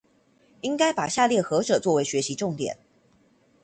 [0.61, 2.79] 應該把下列何者做為學習重點？